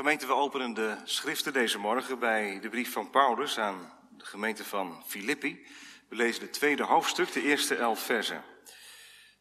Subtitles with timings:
[0.00, 4.64] Gemeente, we openen de schriften deze morgen bij de brief van Paulus aan de gemeente
[4.64, 5.66] van Filippi.
[6.08, 8.44] We lezen het tweede hoofdstuk, de eerste elf versen.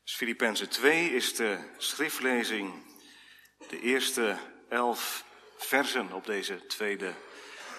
[0.04, 2.74] Dus Filippenzen 2 is de schriftlezing,
[3.68, 4.38] de eerste
[4.70, 5.26] elf
[5.58, 7.14] versen op deze tweede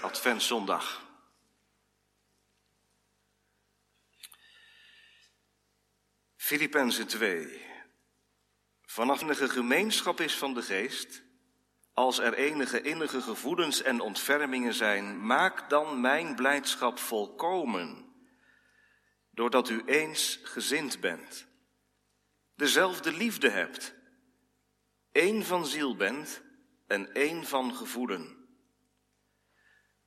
[0.02, 1.06] Adventszondag.
[6.36, 7.66] Filippenzen 2.
[8.82, 11.28] Vanaf de gemeenschap is van de geest
[11.94, 18.14] als er enige innige gevoelens en ontfermingen zijn, maak dan mijn blijdschap volkomen,
[19.30, 21.46] doordat u eens gezind bent,
[22.54, 23.94] dezelfde liefde hebt,
[25.12, 26.42] één van ziel bent
[26.86, 28.38] en één van gevoelen.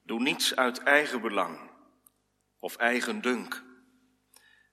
[0.01, 1.71] Doe niets uit eigen belang
[2.59, 3.63] of eigen dunk,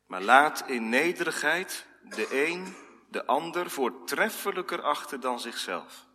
[0.06, 2.76] maar laat in nederigheid de een
[3.10, 6.08] de ander voortreffelijker achter dan zichzelf.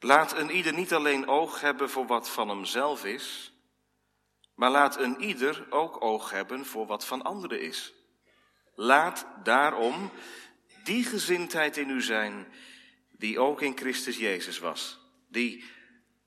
[0.00, 3.52] Laat een ieder niet alleen oog hebben voor wat van hemzelf is,
[4.54, 7.92] maar laat een ieder ook oog hebben voor wat van anderen is.
[8.74, 10.10] Laat daarom
[10.84, 12.52] die gezindheid in u zijn
[13.10, 15.64] die ook in Christus Jezus was, die,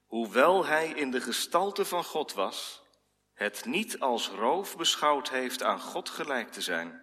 [0.05, 2.83] hoewel hij in de gestalte van God was,
[3.33, 7.01] het niet als roof beschouwd heeft aan God gelijk te zijn,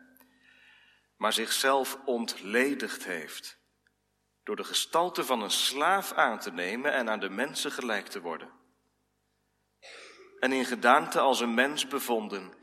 [1.17, 3.58] maar zichzelf ontledigd heeft
[4.49, 8.21] door de gestalte van een slaaf aan te nemen en aan de mensen gelijk te
[8.21, 8.51] worden.
[10.39, 12.55] En in gedaante als een mens bevonden,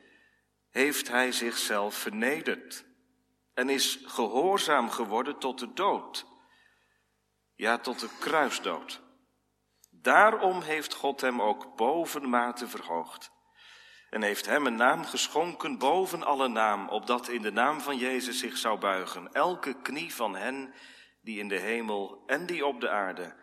[0.69, 2.86] heeft hij zichzelf vernederd
[3.53, 6.25] en is gehoorzaam geworden tot de dood,
[7.56, 9.02] ja tot de kruisdood.
[9.89, 13.31] Daarom heeft God hem ook bovenmate verhoogd
[14.09, 18.39] en heeft hem een naam geschonken boven alle naam, opdat in de naam van Jezus
[18.39, 20.73] zich zou buigen elke knie van hen
[21.25, 23.35] die in de hemel en die op de aarde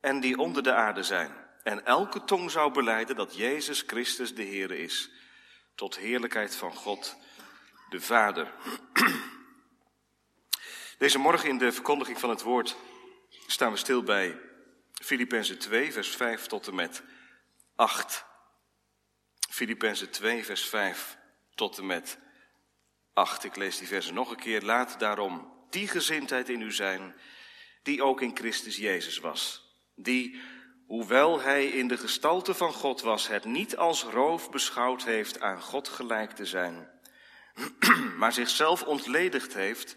[0.00, 1.32] en die onder de aarde zijn.
[1.62, 5.10] En elke tong zou beleiden dat Jezus Christus de Heer is,
[5.74, 7.16] tot heerlijkheid van God
[7.88, 8.52] de Vader.
[10.98, 12.76] Deze morgen in de verkondiging van het woord
[13.46, 14.40] staan we stil bij
[14.92, 17.02] Filippenzen 2, vers 5 tot en met
[17.74, 18.24] 8.
[19.50, 21.18] Filippenzen 2, vers 5
[21.54, 22.18] tot en met
[23.12, 23.44] 8.
[23.44, 24.62] Ik lees die versen nog een keer.
[24.62, 27.14] Laat daarom die gezindheid in u zijn,
[27.82, 29.72] die ook in Christus Jezus was.
[29.94, 30.40] Die,
[30.86, 35.62] hoewel hij in de gestalte van God was, het niet als roof beschouwd heeft aan
[35.62, 36.90] God gelijk te zijn,
[38.18, 39.96] maar zichzelf ontledigd heeft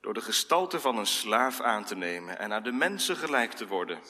[0.00, 3.66] door de gestalte van een slaaf aan te nemen en aan de mensen gelijk te
[3.66, 4.00] worden.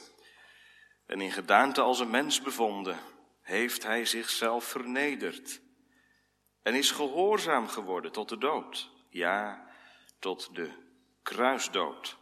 [1.07, 2.99] En in gedaante als een mens bevonden,
[3.43, 5.61] heeft hij zichzelf vernederd
[6.63, 9.67] en is gehoorzaam geworden tot de dood, ja,
[10.19, 10.88] tot de
[11.29, 12.17] kruisdood.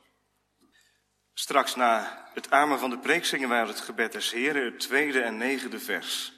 [1.34, 5.20] Straks na het amen van de preek zingen wij het gebed des Heren, het tweede
[5.20, 6.32] en negende vers.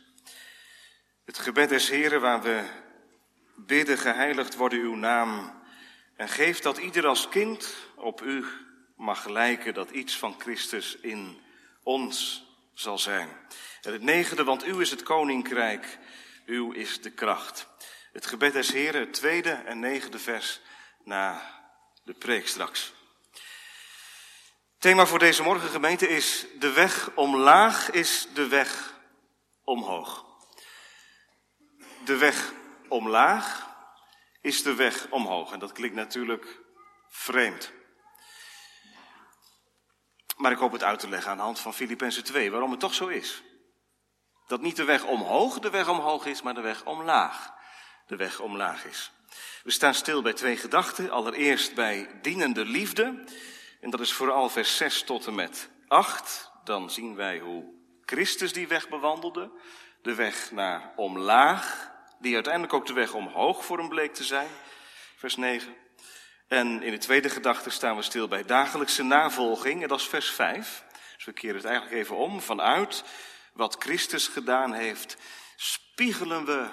[1.24, 2.64] Het gebed des Heren waar we
[3.56, 5.62] bidden, geheiligd worden uw naam.
[6.16, 8.44] En geef dat ieder als kind op u
[8.96, 11.40] mag lijken, dat iets van Christus in
[11.82, 13.28] ons zal zijn.
[13.82, 15.98] En het negende, want u is het koninkrijk,
[16.46, 17.68] uw is de kracht.
[18.12, 20.60] Het gebed des Heren, het tweede en negende vers
[21.04, 21.56] na
[22.08, 22.92] de preek straks.
[24.78, 28.94] Thema voor deze morgen gemeente is de weg omlaag is de weg
[29.64, 30.24] omhoog.
[32.04, 32.52] De weg
[32.88, 33.76] omlaag
[34.40, 35.52] is de weg omhoog.
[35.52, 36.58] En dat klinkt natuurlijk
[37.08, 37.72] vreemd.
[40.36, 42.80] Maar ik hoop het uit te leggen aan de hand van Filippenzen 2, waarom het
[42.80, 43.42] toch zo is.
[44.46, 47.52] Dat niet de weg omhoog de weg omhoog is, maar de weg omlaag
[48.06, 49.12] de weg omlaag is.
[49.62, 51.10] We staan stil bij twee gedachten.
[51.10, 53.24] Allereerst bij dienende liefde.
[53.80, 56.50] En dat is vooral vers 6 tot en met 8.
[56.64, 57.64] Dan zien wij hoe
[58.04, 59.50] Christus die weg bewandelde.
[60.02, 61.90] De weg naar omlaag,
[62.20, 64.48] die uiteindelijk ook de weg omhoog voor hem bleek te zijn.
[65.16, 65.74] Vers 9.
[66.48, 69.82] En in de tweede gedachte staan we stil bij dagelijkse navolging.
[69.82, 70.84] En dat is vers 5.
[71.16, 72.40] Dus we keren het eigenlijk even om.
[72.40, 73.04] Vanuit
[73.52, 75.16] wat Christus gedaan heeft,
[75.56, 76.68] spiegelen we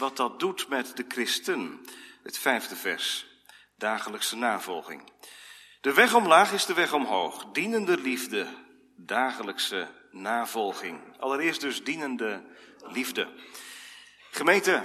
[0.00, 1.86] wat dat doet met de christen.
[2.22, 3.26] Het vijfde vers,
[3.76, 5.12] dagelijkse navolging.
[5.80, 7.44] De weg omlaag is de weg omhoog.
[7.52, 8.46] Dienende liefde,
[8.96, 11.18] dagelijkse navolging.
[11.18, 12.44] Allereerst dus dienende
[12.78, 13.28] liefde.
[14.30, 14.82] Gemeente,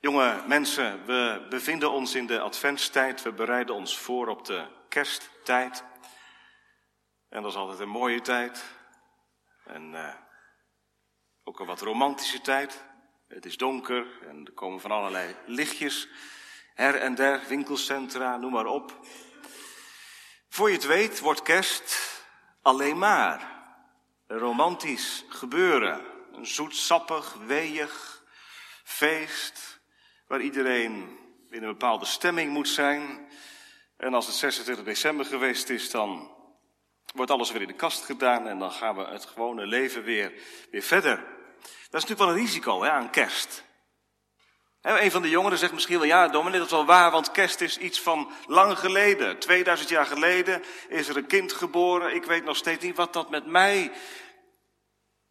[0.00, 3.22] jonge mensen, we bevinden ons in de adventstijd.
[3.22, 5.84] We bereiden ons voor op de kersttijd.
[7.28, 8.64] En dat is altijd een mooie tijd.
[9.64, 10.14] En uh,
[11.44, 12.87] ook een wat romantische tijd.
[13.28, 16.08] Het is donker en er komen van allerlei lichtjes.
[16.74, 19.06] Her en der, winkelcentra, noem maar op.
[20.48, 22.22] Voor je het weet wordt kerst
[22.62, 23.66] alleen maar
[24.26, 26.04] een romantisch gebeuren.
[26.32, 28.24] Een zoetsappig, weeig
[28.84, 29.80] feest
[30.26, 31.18] waar iedereen
[31.50, 33.28] in een bepaalde stemming moet zijn.
[33.96, 36.36] En als het 26 december geweest is, dan
[37.14, 40.32] wordt alles weer in de kast gedaan en dan gaan we het gewone leven weer,
[40.70, 41.37] weer verder.
[41.60, 43.64] Dat is natuurlijk wel een risico hè, aan kerst.
[44.80, 47.60] een van de jongeren zegt misschien wel, ja dominee, dat is wel waar, want kerst
[47.60, 49.38] is iets van lang geleden.
[49.38, 52.14] 2000 jaar geleden is er een kind geboren.
[52.14, 53.92] Ik weet nog steeds niet wat dat met mij,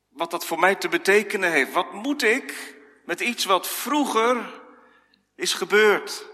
[0.08, 1.72] wat dat voor mij te betekenen heeft.
[1.72, 2.76] Wat moet ik
[3.06, 4.62] met iets wat vroeger
[5.36, 6.26] is gebeurd?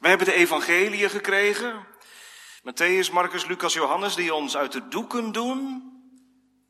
[0.00, 1.86] We hebben de evangelie gekregen.
[2.62, 5.88] Matthäus, Marcus, Lucas, Johannes, die ons uit de doeken doen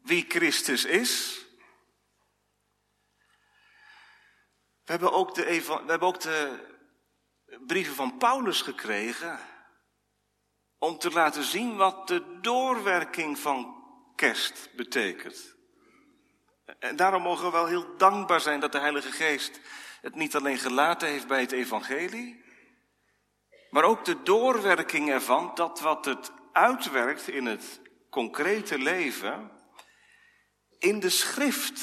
[0.03, 1.45] wie Christus is.
[4.85, 6.69] We hebben ook de, we hebben ook de
[7.67, 9.39] brieven van Paulus gekregen
[10.79, 15.55] om te laten zien wat de doorwerking van kerst betekent.
[16.79, 19.61] En daarom mogen we wel heel dankbaar zijn dat de Heilige Geest
[20.01, 22.45] het niet alleen gelaten heeft bij het evangelie,
[23.71, 27.81] maar ook de doorwerking ervan, dat wat het uitwerkt in het
[28.11, 29.51] concrete leven,
[30.81, 31.83] in de schrift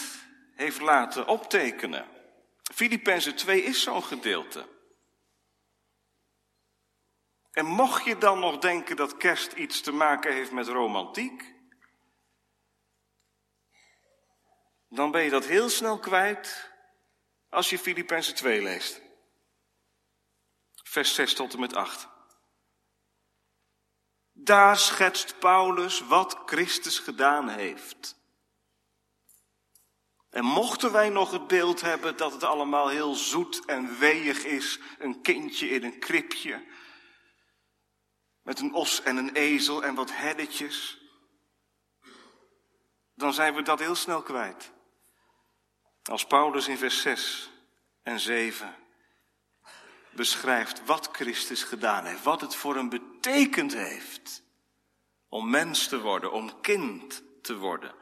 [0.56, 2.08] heeft laten optekenen.
[2.74, 4.68] Filippenzen 2 is zo'n gedeelte.
[7.52, 11.56] En mocht je dan nog denken dat kerst iets te maken heeft met romantiek,
[14.90, 16.72] dan ben je dat heel snel kwijt
[17.50, 19.02] als je Filippenzen 2 leest
[20.98, 22.08] vers 6 tot en met 8.
[24.32, 28.16] Daar schetst Paulus wat Christus gedaan heeft.
[30.38, 34.80] En mochten wij nog het beeld hebben dat het allemaal heel zoet en weeig is,
[35.00, 36.66] een kindje in een kribje,
[38.42, 41.02] met een os en een ezel en wat herdetjes,
[43.16, 44.72] dan zijn we dat heel snel kwijt.
[46.04, 47.52] Als Paulus in vers 6
[48.04, 48.76] en 7
[50.10, 54.44] beschrijft wat Christus gedaan heeft, wat het voor hem betekend heeft
[55.28, 57.96] om mens te worden, om kind te worden.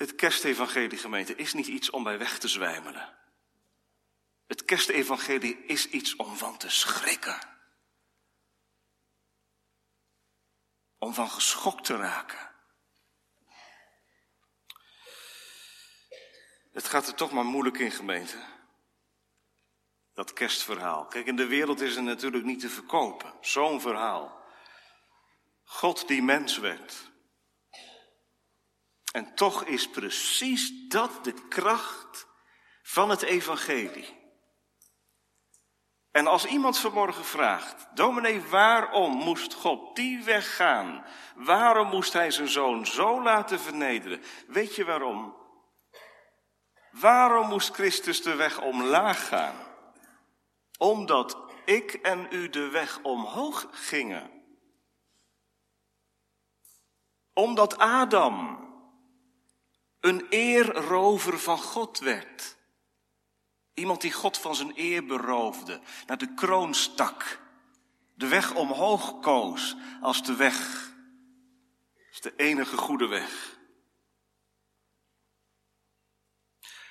[0.00, 3.18] Het kerstevangelie gemeente is niet iets om bij weg te zwijmelen.
[4.46, 7.38] Het kerstevangelie is iets om van te schrikken.
[10.98, 12.50] Om van geschokt te raken.
[16.72, 18.38] Het gaat er toch maar moeilijk in, gemeente
[20.14, 21.06] dat kerstverhaal.
[21.06, 24.44] Kijk, in de wereld is het natuurlijk niet te verkopen, zo'n verhaal.
[25.64, 27.09] God die mens werd.
[29.10, 32.26] En toch is precies dat de kracht
[32.82, 34.18] van het evangelie.
[36.10, 41.04] En als iemand vanmorgen vraagt, dominee, waarom moest God die weg gaan?
[41.34, 44.22] Waarom moest hij zijn zoon zo laten vernederen?
[44.46, 45.36] Weet je waarom?
[46.90, 49.68] Waarom moest Christus de weg omlaag gaan?
[50.80, 54.30] omdat ik en u de weg omhoog gingen.
[57.32, 58.59] Omdat Adam
[60.00, 62.56] een eerrover van God werd.
[63.74, 67.40] Iemand die God van zijn eer beroofde, naar de kroon stak,
[68.14, 70.90] de weg omhoog koos als de weg,
[72.10, 73.58] als de enige goede weg.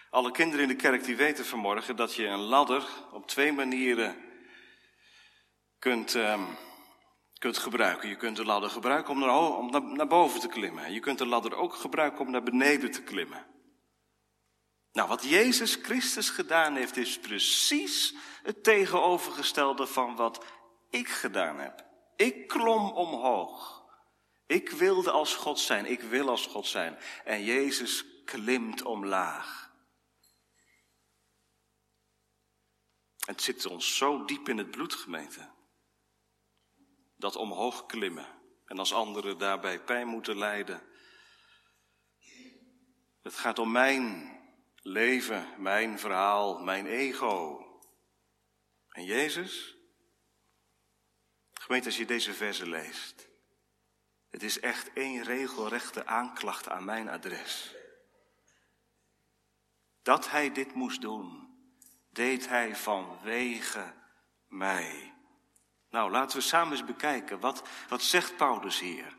[0.10, 4.16] Alle kinderen in de kerk die weten vanmorgen dat je een ladder op twee manieren
[5.80, 6.58] kunt, um,
[7.40, 8.10] kunt gebruiken.
[8.10, 10.92] Je kunt de ladder gebruiken om, naar, om naar, boven te klimmen.
[10.92, 13.46] Je kunt de ladder ook gebruiken om naar beneden te klimmen.
[14.92, 20.46] Nou, wat Jezus Christus gedaan heeft, is precies het tegenovergestelde van wat
[20.90, 21.86] ik gedaan heb.
[22.16, 23.84] Ik klom omhoog.
[24.46, 25.86] Ik wilde als God zijn.
[25.86, 26.98] Ik wil als God zijn.
[27.24, 29.74] En Jezus klimt omlaag.
[33.26, 35.50] Het zit ons zo diep in het bloed, gemeente.
[37.20, 38.28] Dat omhoog klimmen
[38.66, 40.82] en als anderen daarbij pijn moeten lijden.
[43.22, 44.32] Het gaat om mijn
[44.76, 47.66] leven, mijn verhaal, mijn ego.
[48.90, 49.78] En Jezus?
[51.54, 53.28] Gemeente, als je deze verse leest.
[54.30, 57.76] Het is echt één regelrechte aanklacht aan mijn adres.
[60.02, 61.50] Dat hij dit moest doen
[62.10, 63.94] deed hij vanwege
[64.48, 65.14] mij.
[65.90, 67.40] Nou, laten we samen eens bekijken.
[67.40, 69.18] Wat, wat zegt Paulus hier?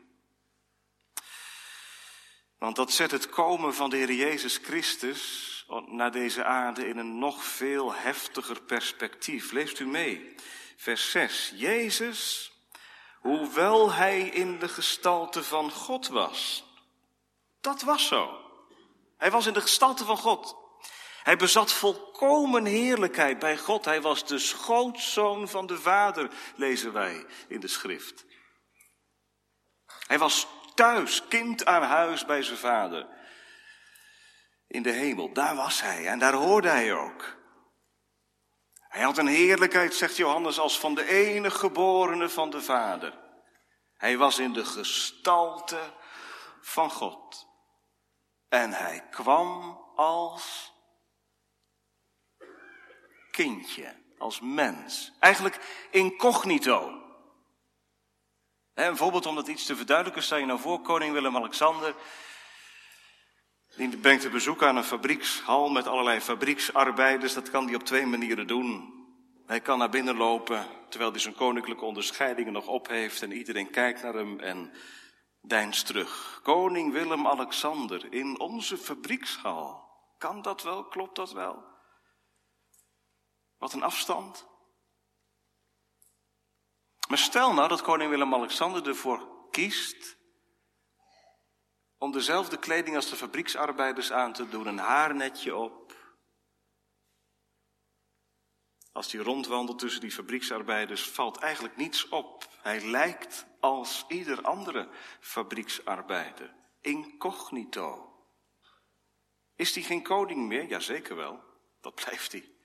[2.57, 5.49] Want dat zet het komen van de Heer Jezus Christus
[5.85, 9.51] naar deze aarde in een nog veel heftiger perspectief.
[9.51, 10.35] Leest u mee.
[10.75, 11.53] Vers 6.
[11.55, 12.51] Jezus,
[13.21, 16.63] Hoewel hij in de gestalte van God was.
[17.61, 18.39] Dat was zo.
[19.17, 20.60] Hij was in de gestalte van God.
[21.23, 23.85] Hij bezat volkomen heerlijkheid bij God.
[23.85, 28.25] Hij was de schootzoon van de Vader, lezen wij in de schrift.
[30.07, 33.07] Hij was thuis, kind aan huis bij zijn vader.
[34.67, 37.39] In de hemel, daar was hij en daar hoorde hij ook.
[38.91, 43.19] Hij had een heerlijkheid, zegt Johannes, als van de enige geborene van de Vader.
[43.97, 45.93] Hij was in de gestalte
[46.61, 47.47] van God.
[48.49, 50.70] En hij kwam als
[53.31, 55.11] kindje, als mens.
[55.19, 56.99] Eigenlijk incognito.
[58.73, 61.95] een voorbeeld om dat iets te verduidelijken, stel je nou voor, koning Willem-Alexander,
[63.75, 67.33] die brengt een bezoek aan een fabriekshal met allerlei fabrieksarbeiders.
[67.33, 68.99] Dat kan hij op twee manieren doen.
[69.45, 73.69] Hij kan naar binnen lopen, terwijl hij zijn koninklijke onderscheidingen nog op heeft en iedereen
[73.69, 74.71] kijkt naar hem en
[75.41, 76.39] deinst terug.
[76.43, 79.89] Koning Willem-Alexander in onze fabriekshal.
[80.17, 80.83] Kan dat wel?
[80.83, 81.70] Klopt dat wel?
[83.61, 84.47] Wat een afstand.
[87.07, 90.17] Maar stel nou dat koning Willem-Alexander ervoor kiest
[91.97, 95.95] om dezelfde kleding als de fabrieksarbeiders aan te doen, een haarnetje op.
[98.91, 102.47] Als hij rondwandelt tussen die fabrieksarbeiders, valt eigenlijk niets op.
[102.61, 104.89] Hij lijkt als ieder andere
[105.19, 108.15] fabrieksarbeider, incognito.
[109.55, 110.65] Is hij geen koning meer?
[110.65, 111.43] Jazeker wel,
[111.81, 112.59] dat blijft hij.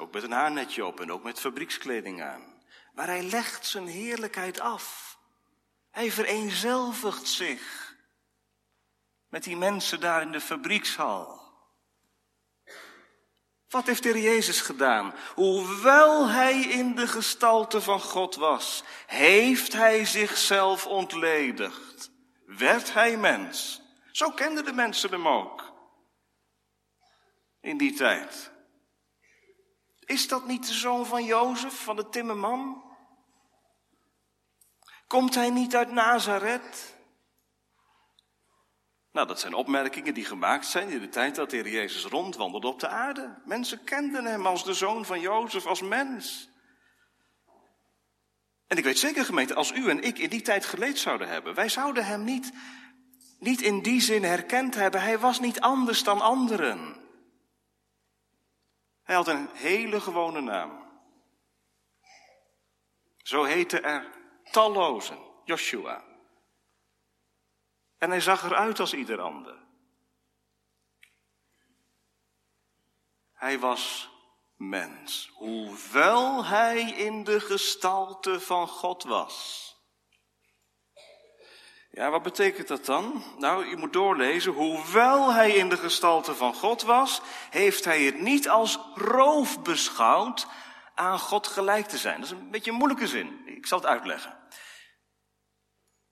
[0.00, 2.62] Ook met een haarnetje op en ook met fabriekskleding aan.
[2.92, 5.18] Maar hij legt zijn heerlijkheid af.
[5.90, 7.96] Hij vereenzelvigt zich
[9.28, 11.46] met die mensen daar in de fabriekshal.
[13.68, 15.14] Wat heeft de Jezus gedaan?
[15.34, 22.10] Hoewel hij in de gestalte van God was, heeft hij zichzelf ontledigd.
[22.46, 23.82] Werd hij mens.
[24.12, 25.72] Zo kenden de mensen hem ook.
[27.60, 28.50] In die tijd.
[30.08, 32.82] Is dat niet de zoon van Jozef, van de timmerman?
[35.06, 36.96] Komt hij niet uit Nazareth?
[39.12, 42.80] Nou, dat zijn opmerkingen die gemaakt zijn in de tijd dat de Jezus rondwandelde op
[42.80, 43.42] de aarde.
[43.44, 46.48] Mensen kenden hem als de zoon van Jozef, als mens.
[48.66, 51.54] En ik weet zeker, gemeente, als u en ik in die tijd geleed zouden hebben,
[51.54, 52.52] wij zouden hem niet,
[53.38, 55.00] niet in die zin herkend hebben.
[55.02, 56.97] Hij was niet anders dan anderen.
[59.08, 60.86] Hij had een hele gewone naam.
[63.16, 64.10] Zo heette er
[64.50, 66.04] tallozen, Joshua.
[67.98, 69.66] En hij zag eruit als ieder ander.
[73.32, 74.10] Hij was
[74.56, 79.76] mens, hoewel hij in de gestalte van God was.
[81.98, 83.22] Ja, wat betekent dat dan?
[83.38, 84.52] Nou, je moet doorlezen.
[84.52, 90.46] Hoewel hij in de gestalte van God was, heeft hij het niet als roof beschouwd
[90.94, 92.20] aan God gelijk te zijn.
[92.20, 93.42] Dat is een beetje een moeilijke zin.
[93.46, 94.36] Ik zal het uitleggen.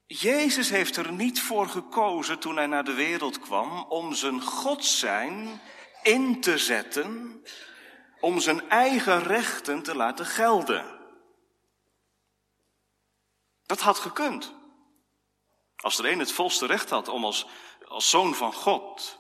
[0.07, 4.85] Jezus heeft er niet voor gekozen toen hij naar de wereld kwam om zijn God
[4.85, 5.61] zijn
[6.03, 7.43] in te zetten,
[8.21, 10.85] om zijn eigen rechten te laten gelden.
[13.67, 14.55] Dat had gekund.
[15.87, 17.47] Als er een het volste recht had om als,
[17.85, 19.19] als zoon van God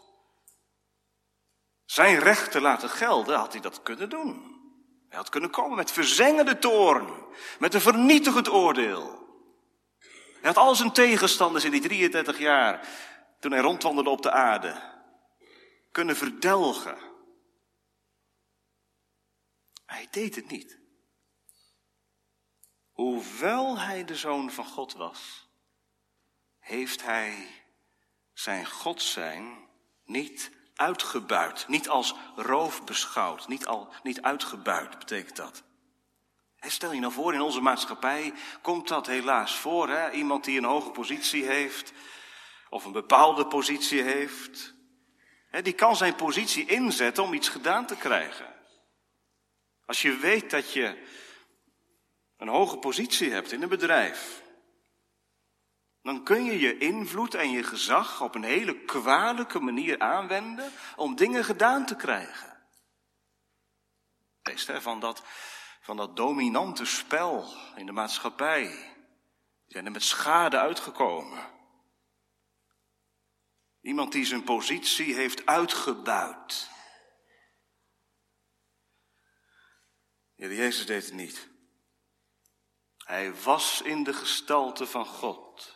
[1.84, 4.60] zijn recht te laten gelden, had hij dat kunnen doen.
[5.08, 7.26] Hij had kunnen komen met verzengende toorn,
[7.58, 9.28] met een vernietigend oordeel.
[10.40, 12.88] Hij had al zijn tegenstanders in die 33 jaar,
[13.40, 14.82] toen hij rondwandelde op de aarde,
[15.92, 16.98] kunnen verdelgen.
[19.84, 20.78] Hij deed het niet.
[22.92, 25.45] Hoewel hij de zoon van God was,
[26.66, 27.46] heeft hij
[28.32, 29.68] zijn God zijn
[30.04, 35.62] niet uitgebuit, niet als roof beschouwd, niet, al, niet uitgebuit betekent dat.
[36.60, 38.32] stel je nou voor, in onze maatschappij
[38.62, 39.88] komt dat helaas voor.
[39.88, 40.10] Hè?
[40.10, 41.92] Iemand die een hoge positie heeft,
[42.70, 44.74] of een bepaalde positie heeft,
[45.50, 48.54] hè, die kan zijn positie inzetten om iets gedaan te krijgen.
[49.84, 51.06] Als je weet dat je
[52.36, 54.44] een hoge positie hebt in een bedrijf,
[56.06, 61.16] dan kun je je invloed en je gezag op een hele kwalijke manier aanwenden om
[61.16, 62.56] dingen gedaan te krijgen.
[64.42, 65.22] Wees van dat,
[65.80, 68.94] van dat dominante spel in de maatschappij.
[69.66, 71.54] Zijn er met schade uitgekomen.
[73.80, 76.70] Iemand die zijn positie heeft uitgebuit.
[80.34, 81.48] Jezus deed het niet.
[82.96, 85.75] Hij was in de gestalte van God.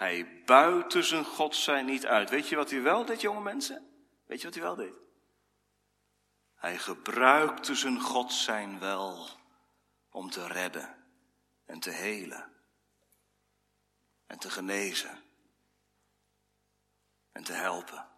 [0.00, 2.30] Hij buiten zijn God zijn niet uit.
[2.30, 4.06] Weet je wat hij wel deed, jonge mensen?
[4.26, 4.94] Weet je wat hij wel deed?
[6.54, 9.28] Hij gebruikte zijn God zijn wel
[10.10, 10.96] om te redden
[11.64, 12.52] en te helen
[14.26, 15.22] en te genezen
[17.32, 18.08] en te helpen.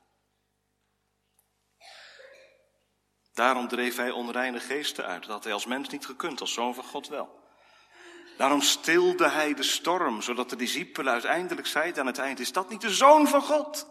[3.33, 5.23] Daarom dreef hij onreine geesten uit.
[5.23, 7.42] Dat had hij als mens niet gekund, als zoon van God wel.
[8.37, 12.71] Daarom stilde hij de storm, zodat de discipelen uiteindelijk zeiden aan het eind, is dat
[12.71, 13.91] niet de zoon van God?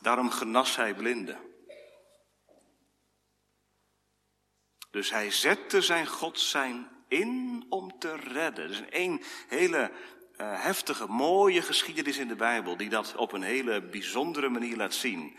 [0.00, 1.38] Daarom genas hij blinden.
[4.90, 8.68] Dus hij zette zijn God zijn in om te redden.
[8.68, 9.90] Dat is een hele
[10.40, 14.94] uh, heftige, mooie geschiedenis in de Bijbel, die dat op een hele bijzondere manier laat
[14.94, 15.36] zien.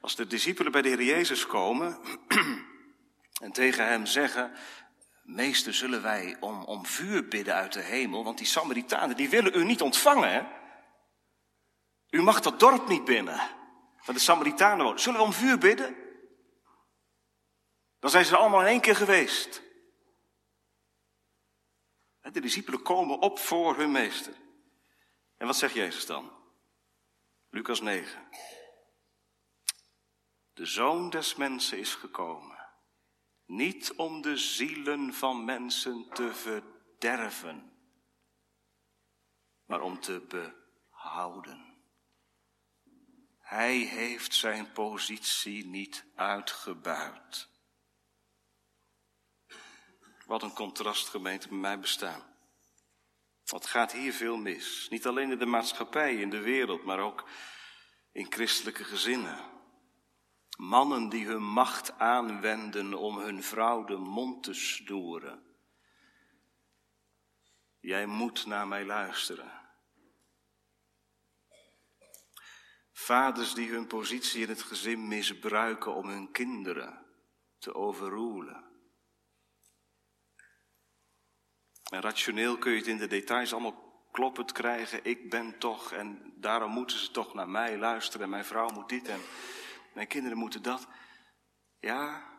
[0.00, 1.98] Als de discipelen bij de Heer Jezus komen
[3.44, 4.52] en tegen hem zeggen,
[5.22, 9.58] meester zullen wij om, om vuur bidden uit de hemel, want die Samaritanen die willen
[9.58, 10.48] u niet ontvangen.
[12.10, 13.36] U mag dat dorp niet binnen,
[14.04, 15.00] waar de Samaritanen wonen.
[15.00, 15.96] Zullen we om vuur bidden?
[17.98, 19.62] Dan zijn ze allemaal in één keer geweest.
[22.20, 24.34] De discipelen komen op voor hun meester.
[25.36, 26.32] En wat zegt Jezus dan?
[27.50, 28.28] Lucas 9.
[30.54, 32.53] De zoon des mensen is gekomen,
[33.46, 37.72] niet om de zielen van mensen te verderven,
[39.64, 40.26] maar om te
[40.90, 41.72] behouden.
[43.38, 47.48] Hij heeft zijn positie niet uitgebuit.
[50.26, 52.22] Wat een contrast, gemeente, met mijn bestaan.
[53.44, 54.86] Wat gaat hier veel mis?
[54.90, 57.28] Niet alleen in de maatschappij, in de wereld, maar ook
[58.12, 59.53] in christelijke gezinnen.
[60.56, 65.42] Mannen die hun macht aanwenden om hun vrouw de mond te snoeren.
[67.80, 69.52] Jij moet naar mij luisteren.
[72.92, 77.06] Vaders die hun positie in het gezin misbruiken om hun kinderen
[77.58, 78.64] te overroelen.
[81.90, 85.04] En rationeel kun je het in de details allemaal kloppend krijgen.
[85.04, 88.24] Ik ben toch en daarom moeten ze toch naar mij luisteren.
[88.24, 89.20] En mijn vrouw moet dit en
[89.94, 90.86] mijn kinderen moeten dat.
[91.80, 92.32] Ja.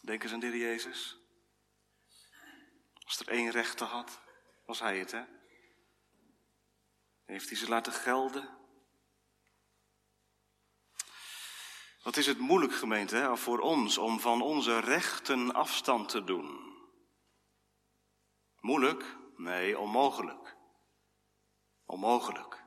[0.00, 1.18] Denk eens aan de Jezus.
[3.04, 4.20] Als er één rechter had,
[4.66, 5.24] was hij het, hè?
[7.24, 8.56] Heeft hij ze laten gelden?
[12.02, 16.74] Wat is het moeilijk, gemeente, hè, voor ons om van onze rechten afstand te doen?
[18.60, 19.16] Moeilijk?
[19.36, 20.56] Nee, onmogelijk.
[21.84, 22.65] Onmogelijk.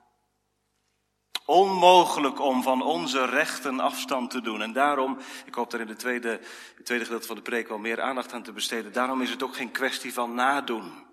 [1.50, 4.62] Onmogelijk om van onze rechten afstand te doen.
[4.62, 6.30] En daarom, ik hoop daar in de tweede,
[6.76, 8.94] het tweede gedeelte van de preek wel meer aandacht aan te besteden.
[8.94, 11.08] Daarom is het ook geen kwestie van nadoen.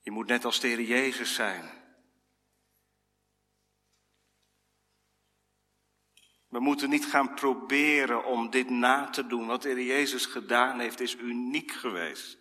[0.00, 1.70] Je moet net als de Heer Jezus zijn.
[6.48, 9.46] We moeten niet gaan proberen om dit na te doen.
[9.46, 12.39] Wat de Heer Jezus gedaan heeft, is uniek geweest.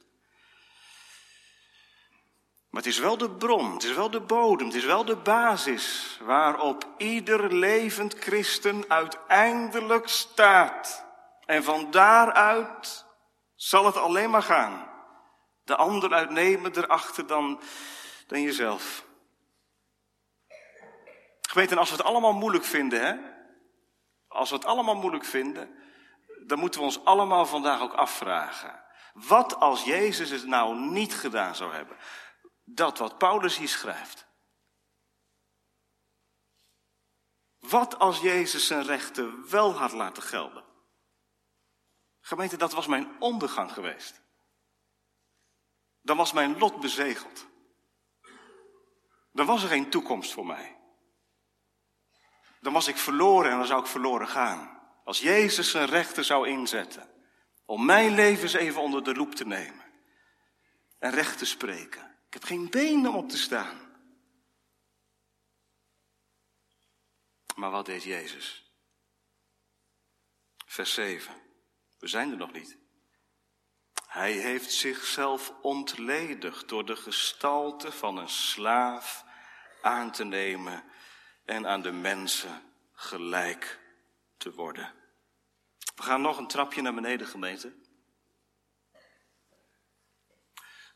[2.69, 5.15] Maar het is wel de bron, het is wel de bodem, het is wel de
[5.15, 11.05] basis waarop ieder levend christen uiteindelijk staat.
[11.45, 13.05] En van daaruit
[13.55, 14.87] zal het alleen maar gaan.
[15.63, 17.61] De ander uitnemen erachter dan,
[18.27, 19.05] dan jezelf.
[21.41, 23.15] Gemeente, als we het allemaal moeilijk vinden, hè?
[24.27, 25.75] Als we het allemaal moeilijk vinden,
[26.45, 28.83] dan moeten we ons allemaal vandaag ook afvragen.
[29.13, 31.97] Wat als Jezus het nou niet gedaan zou hebben?
[32.75, 34.27] Dat wat Paulus hier schrijft.
[37.59, 40.63] Wat als Jezus zijn rechten wel had laten gelden?
[42.19, 44.21] Gemeente, dat was mijn ondergang geweest.
[46.01, 47.47] Dan was mijn lot bezegeld.
[49.31, 50.77] Dan was er geen toekomst voor mij.
[52.61, 54.79] Dan was ik verloren en dan zou ik verloren gaan.
[55.03, 57.09] Als Jezus zijn rechten zou inzetten.
[57.65, 59.85] Om mijn leven eens even onder de loep te nemen.
[60.99, 62.18] En recht te spreken.
[62.29, 63.79] Ik heb geen benen om op te staan.
[67.55, 68.71] Maar wat deed Jezus?
[70.65, 71.35] Vers 7.
[71.99, 72.77] We zijn er nog niet.
[74.07, 79.25] Hij heeft zichzelf ontledigd door de gestalte van een slaaf
[79.81, 80.83] aan te nemen
[81.45, 83.79] en aan de mensen gelijk
[84.37, 84.93] te worden.
[85.95, 87.73] We gaan nog een trapje naar beneden, gemeente.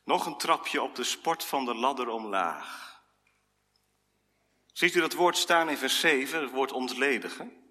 [0.04, 3.02] Nog een trapje op de sport van de ladder omlaag.
[4.74, 7.64] Ziet u dat woord staan in vers 7, het woord ontledigen?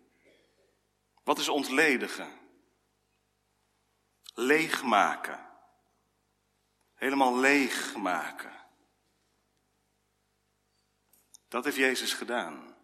[1.25, 2.41] Wat is ontledigen?
[4.35, 5.51] Leegmaken.
[6.95, 8.61] Helemaal leegmaken.
[11.49, 12.77] Dat heeft Jezus gedaan.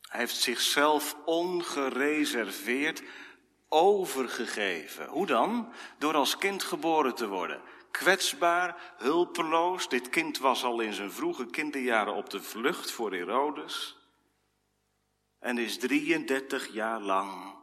[0.00, 3.02] Hij heeft zichzelf ongereserveerd
[3.68, 5.06] overgegeven.
[5.06, 5.72] Hoe dan?
[5.98, 7.62] Door als kind geboren te worden.
[7.96, 9.88] Kwetsbaar, hulpeloos.
[9.88, 13.96] Dit kind was al in zijn vroege kinderjaren op de vlucht voor Herodes.
[15.38, 17.54] En is 33 jaar lang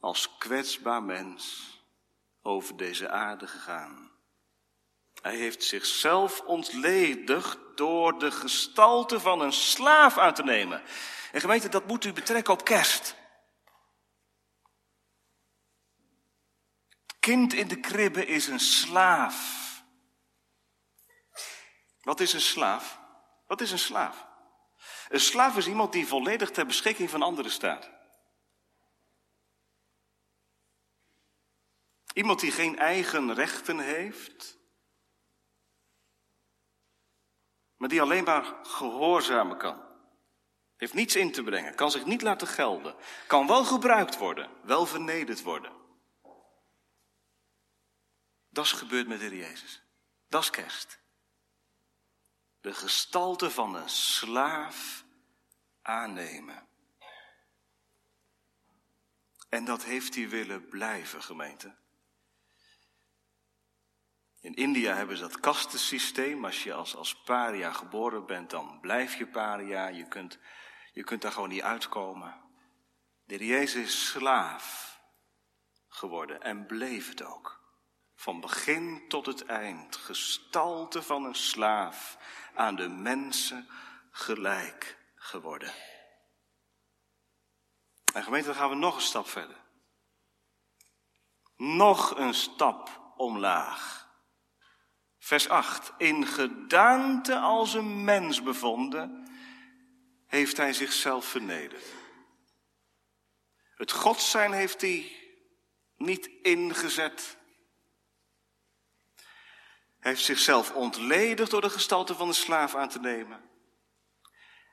[0.00, 1.70] als kwetsbaar mens
[2.42, 4.10] over deze aarde gegaan.
[5.22, 10.82] Hij heeft zichzelf ontledigd door de gestalte van een slaaf aan te nemen.
[11.32, 13.16] En gemeente, dat moet u betrekken op kerst.
[17.26, 19.64] Kind in de kribbe is een slaaf.
[22.00, 23.00] Wat is een slaaf?
[23.46, 24.26] Wat is een slaaf?
[25.08, 27.90] Een slaaf is iemand die volledig ter beschikking van anderen staat.
[32.12, 34.58] Iemand die geen eigen rechten heeft,
[37.76, 39.82] maar die alleen maar gehoorzamen kan.
[40.76, 42.94] Heeft niets in te brengen, kan zich niet laten gelden,
[43.26, 45.75] kan wel gebruikt worden, wel vernederd worden.
[48.56, 49.82] Dat is gebeurd met de Jezus.
[50.28, 51.00] Dat is kerst.
[52.60, 55.04] De gestalte van een slaaf
[55.82, 56.68] aannemen.
[59.48, 61.76] En dat heeft hij willen blijven, gemeente.
[64.40, 66.44] In India hebben ze dat kastensysteem.
[66.44, 69.88] Als je als, als paria geboren bent, dan blijf je paria.
[69.88, 70.38] Je kunt,
[70.92, 72.40] je kunt daar gewoon niet uitkomen.
[73.24, 75.00] De Jezus is slaaf
[75.88, 77.65] geworden en bleef het ook.
[78.16, 82.18] Van begin tot het eind, gestalte van een slaaf,
[82.54, 83.68] aan de mensen
[84.10, 85.72] gelijk geworden.
[88.14, 89.56] En gemeente, dan gaan we nog een stap verder.
[91.56, 94.08] Nog een stap omlaag.
[95.18, 95.92] Vers 8.
[95.98, 99.28] In gedaante als een mens bevonden,
[100.26, 101.84] heeft hij zichzelf vernederd.
[103.76, 105.16] Het God zijn heeft hij
[105.96, 107.38] niet ingezet
[110.06, 113.50] hij heeft zichzelf ontledigd door de gestalte van de slaaf aan te nemen.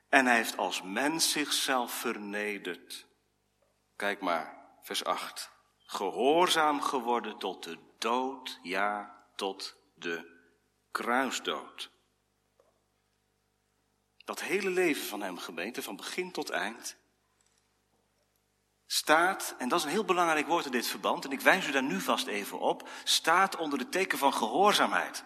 [0.08, 3.06] En hij heeft als mens zichzelf vernederd.
[3.96, 5.50] Kijk maar, vers 8.
[5.78, 10.40] Gehoorzaam geworden tot de dood, ja, tot de
[10.90, 11.90] kruisdood.
[14.24, 16.96] Dat hele leven van hem, gemeente, van begin tot eind,
[18.86, 21.70] staat, en dat is een heel belangrijk woord in dit verband, en ik wijs u
[21.70, 25.24] daar nu vast even op, staat onder het teken van gehoorzaamheid.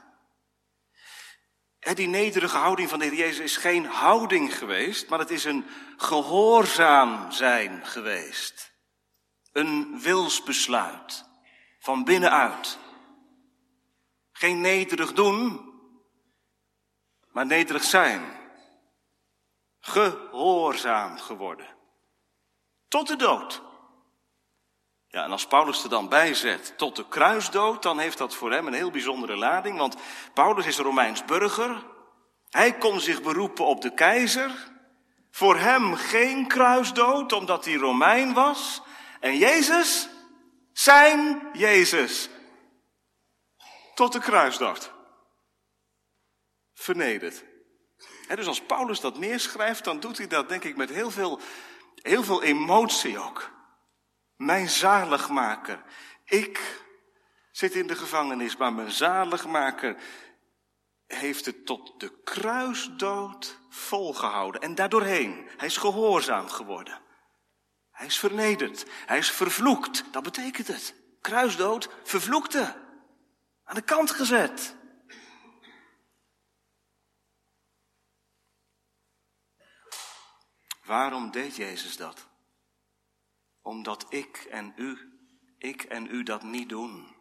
[1.94, 5.66] die nederige houding van de Heer Jezus is geen houding geweest, maar het is een
[5.96, 8.72] gehoorzaam zijn geweest.
[9.52, 11.24] Een wilsbesluit
[11.78, 12.78] van binnenuit.
[14.32, 15.72] Geen nederig doen,
[17.30, 18.36] maar nederig zijn.
[19.80, 21.77] Gehoorzaam geworden.
[22.88, 23.62] Tot de dood.
[25.08, 28.52] Ja, en als Paulus er dan bij zet tot de kruisdood, dan heeft dat voor
[28.52, 29.96] hem een heel bijzondere lading, want
[30.34, 31.84] Paulus is Romeins burger.
[32.50, 34.50] Hij kon zich beroepen op de keizer.
[35.30, 38.82] Voor hem geen kruisdood, omdat hij Romein was.
[39.20, 40.08] En Jezus,
[40.72, 42.28] zijn Jezus,
[43.94, 44.92] tot de kruisdood.
[46.74, 47.44] Vernederd.
[48.28, 51.40] dus als Paulus dat neerschrijft, dan doet hij dat denk ik met heel veel
[52.02, 53.50] Heel veel emotie ook.
[54.36, 55.82] Mijn zaligmaker.
[56.24, 56.82] Ik
[57.50, 59.96] zit in de gevangenis, maar mijn zaligmaker
[61.06, 64.60] heeft het tot de kruisdood volgehouden.
[64.60, 67.00] En daardoorheen, hij is gehoorzaam geworden.
[67.90, 68.86] Hij is vernederd.
[69.06, 70.04] Hij is vervloekt.
[70.12, 70.94] Dat betekent het.
[71.20, 72.74] Kruisdood, vervloekte.
[73.64, 74.76] Aan de kant gezet.
[80.88, 82.28] Waarom deed Jezus dat?
[83.62, 85.18] Omdat ik en u,
[85.58, 87.16] ik en u dat niet doen.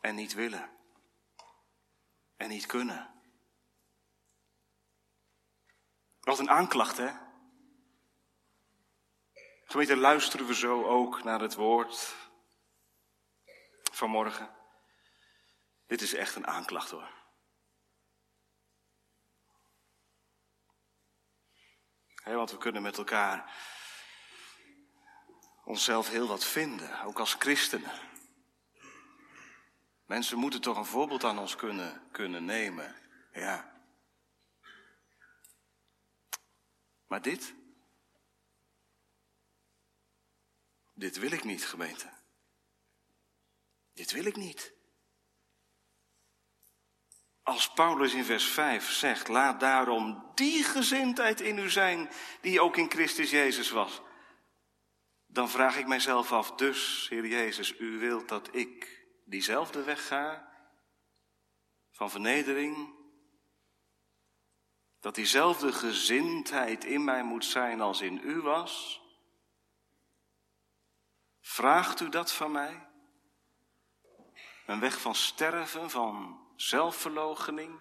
[0.00, 0.70] En niet willen.
[2.36, 3.22] En niet kunnen.
[6.20, 7.12] Wat een aanklacht, hè?
[9.64, 12.16] Gemeente, luisteren we zo ook naar het woord
[13.92, 14.56] vanmorgen.
[15.86, 17.19] Dit is echt een aanklacht hoor.
[22.24, 23.54] Want we kunnen met elkaar
[25.64, 27.92] onszelf heel wat vinden, ook als christenen.
[30.06, 32.96] Mensen moeten toch een voorbeeld aan ons kunnen, kunnen nemen.
[33.32, 33.82] Ja.
[37.06, 37.54] Maar dit?
[40.94, 42.10] Dit wil ik niet, gemeente.
[43.92, 44.72] Dit wil ik niet.
[47.50, 52.10] Als Paulus in vers 5 zegt, laat daarom die gezindheid in u zijn
[52.40, 54.00] die ook in Christus Jezus was.
[55.26, 60.52] Dan vraag ik mijzelf af, dus, Heer Jezus, u wilt dat ik diezelfde weg ga
[61.90, 62.94] van vernedering,
[65.00, 69.00] dat diezelfde gezindheid in mij moet zijn als in u was?
[71.40, 72.88] Vraagt u dat van mij?
[74.66, 77.78] Een weg van sterven, van zelfverloochening?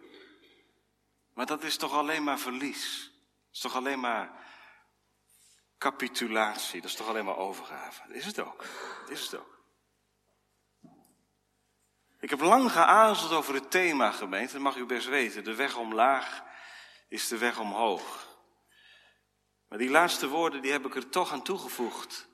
[1.33, 3.11] Maar dat is toch alleen maar verlies?
[3.13, 4.47] Dat is toch alleen maar
[5.77, 6.81] capitulatie?
[6.81, 8.01] Dat is toch alleen maar overgave?
[8.07, 8.65] Dat is het ook.
[9.01, 9.57] Dat is het ook.
[12.19, 15.43] Ik heb lang geaarzeld over het thema gemeente, dat mag u best weten.
[15.43, 16.43] De weg omlaag
[17.07, 18.27] is de weg omhoog.
[19.67, 22.27] Maar die laatste woorden die heb ik er toch aan toegevoegd.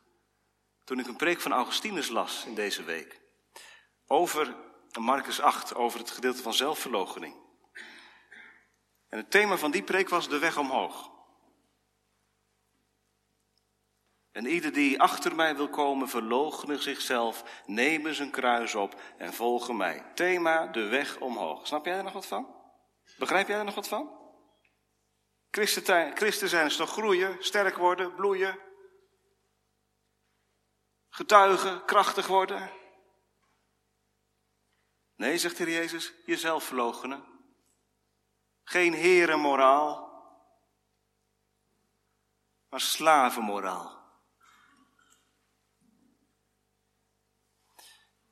[0.83, 3.21] Toen ik een preek van Augustinus las in deze week.
[4.07, 4.64] Over
[5.01, 7.35] Marcus 8, over het gedeelte van zelfverloochening.
[9.09, 11.13] En het thema van die preek was de weg omhoog.
[14.31, 19.77] En ieder die achter mij wil komen, verloochene zichzelf, nemen zijn kruis op en volgen
[19.77, 20.11] mij.
[20.13, 21.67] Thema, de weg omhoog.
[21.67, 22.55] Snap jij er nog wat van?
[23.17, 24.23] Begrijp jij er nog wat van?
[25.51, 28.59] Christen zijn is toch groeien, sterk worden, bloeien.
[31.09, 32.71] Getuigen, krachtig worden.
[35.15, 37.23] Nee, zegt de Heer Jezus, jezelf verloochenen.
[38.63, 40.05] Geen herenmoraal,
[42.69, 44.03] maar slavenmoraal.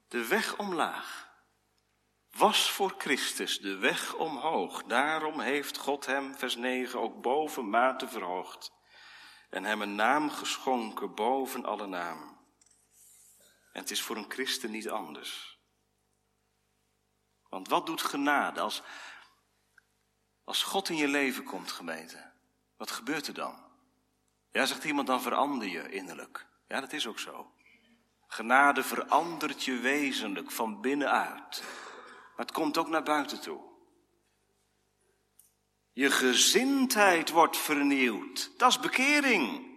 [0.08, 1.32] De weg omlaag
[2.32, 4.84] was voor Christus de weg omhoog.
[4.84, 8.72] Daarom heeft God hem, vers 9, ook boven mate verhoogd.
[9.50, 12.41] En hem een naam geschonken boven alle naam.
[13.72, 15.53] En het is voor een christen niet anders.
[17.54, 18.82] Want wat doet genade als,
[20.44, 22.32] als God in je leven komt, gemeente?
[22.78, 23.56] Wat gebeurt er dan?
[24.52, 26.46] Ja, zegt iemand, dan verander je innerlijk.
[26.68, 27.52] Ja, dat is ook zo.
[28.28, 31.63] Genade verandert je wezenlijk van binnenuit.
[32.36, 33.62] Maar het komt ook naar buiten toe.
[35.92, 38.52] Je gezindheid wordt vernieuwd.
[38.58, 39.72] Dat is bekering.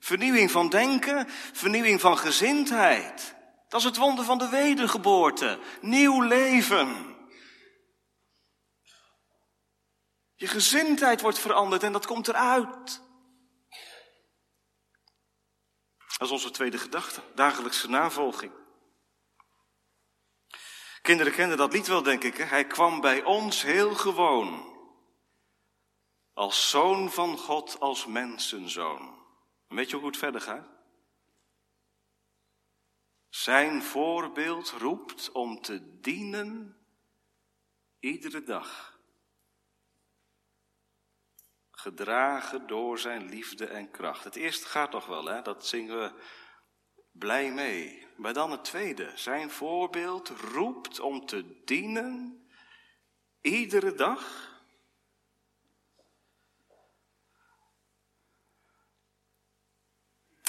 [0.00, 3.34] Vernieuwing van denken, vernieuwing van gezindheid.
[3.68, 5.58] Dat is het wonder van de wedergeboorte.
[5.80, 7.14] Nieuw leven.
[10.36, 13.04] Je gezindheid wordt veranderd en dat komt eruit.
[16.16, 18.52] Dat is onze tweede gedachte, dagelijkse navolging.
[21.02, 22.36] Kinderen kennen dat lied wel, denk ik.
[22.36, 22.44] Hè?
[22.44, 24.74] Hij kwam bij ons heel gewoon.
[26.32, 29.18] Als zoon van God, als mensenzoon.
[29.68, 30.68] weet je hoe het verder gaat?
[33.28, 36.76] Zijn voorbeeld roept om te dienen
[38.00, 38.95] iedere dag.
[41.86, 44.24] Gedragen door zijn liefde en kracht.
[44.24, 45.42] Het eerste gaat toch wel, hè?
[45.42, 46.12] Dat zingen we
[47.12, 48.06] blij mee.
[48.16, 49.12] Maar dan het tweede.
[49.14, 52.40] Zijn voorbeeld roept om te dienen
[53.40, 54.52] iedere dag.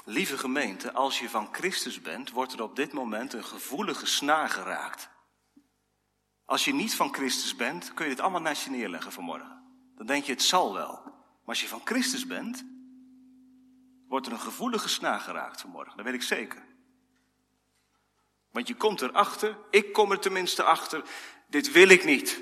[0.06, 4.50] Lieve gemeente, als je van Christus bent, wordt er op dit moment een gevoelige snaar
[4.50, 5.10] geraakt.
[6.46, 9.64] Als je niet van Christus bent, kun je dit allemaal naast je neerleggen vanmorgen.
[9.96, 11.16] Dan denk je, het zal wel.
[11.48, 12.66] Maar als je van Christus bent,
[14.08, 15.98] wordt er een gevoelige snaar geraakt vanmorgen.
[15.98, 16.66] Dat weet ik zeker.
[18.52, 21.04] Want je komt erachter, ik kom er tenminste achter,
[21.48, 22.42] dit wil ik niet.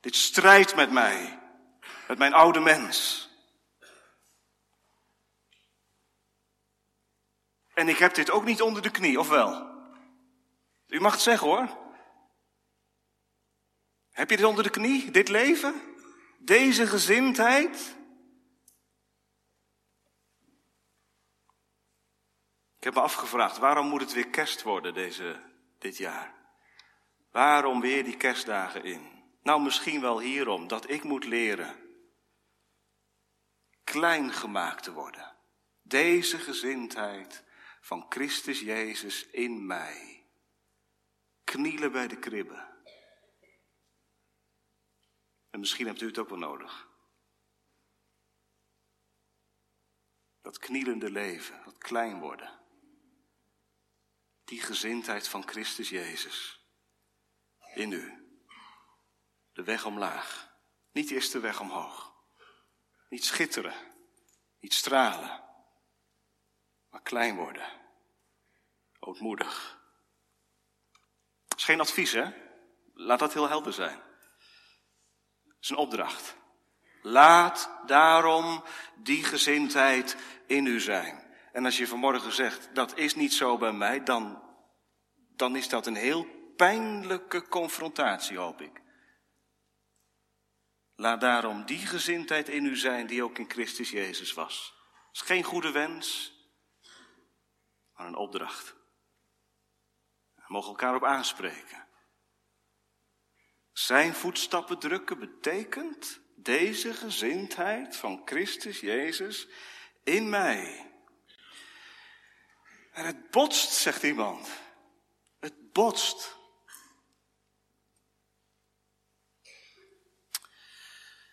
[0.00, 1.38] Dit strijdt met mij,
[2.08, 3.28] met mijn oude mens.
[7.74, 9.70] En ik heb dit ook niet onder de knie, of wel?
[10.86, 11.78] U mag het zeggen hoor.
[14.10, 15.96] Heb je dit onder de knie, dit leven?
[16.38, 17.96] Deze gezindheid?
[22.76, 25.40] Ik heb me afgevraagd, waarom moet het weer kerst worden deze,
[25.78, 26.34] dit jaar?
[27.30, 29.22] Waarom weer die kerstdagen in?
[29.42, 31.86] Nou, misschien wel hierom, dat ik moet leren
[33.90, 35.36] klein gemaakt te worden.
[35.82, 37.44] Deze gezindheid
[37.80, 40.26] van Christus Jezus in mij.
[41.44, 42.66] Knielen bij de kribben.
[45.50, 46.88] En misschien hebt u het ook wel nodig.
[50.42, 52.58] Dat knielende leven, dat klein worden.
[54.44, 56.66] Die gezindheid van Christus Jezus
[57.74, 58.26] in u.
[59.52, 60.56] De weg omlaag.
[60.92, 62.14] Niet eerst de weg omhoog.
[63.08, 63.74] Niet schitteren.
[64.60, 65.44] Niet stralen,
[66.90, 67.66] maar klein worden.
[68.98, 69.80] Ootmoedig.
[71.48, 72.30] Dat is geen advies, hè?
[72.94, 74.02] Laat dat heel helder zijn.
[75.68, 76.36] Is een opdracht.
[77.02, 78.64] Laat daarom
[78.96, 81.22] die gezindheid in u zijn.
[81.52, 84.42] En als je vanmorgen zegt, dat is niet zo bij mij, dan,
[85.36, 86.26] dan is dat een heel
[86.56, 88.80] pijnlijke confrontatie, hoop ik.
[90.94, 94.74] Laat daarom die gezindheid in u zijn die ook in Christus Jezus was.
[95.06, 96.32] Het is geen goede wens,
[97.96, 98.74] maar een opdracht.
[100.34, 101.87] We mogen elkaar op aanspreken.
[103.78, 109.48] Zijn voetstappen drukken betekent deze gezindheid van Christus Jezus
[110.04, 110.92] in mij.
[112.92, 114.48] En het botst, zegt iemand.
[115.40, 116.36] Het botst.